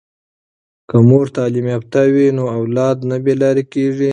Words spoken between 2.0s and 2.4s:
وي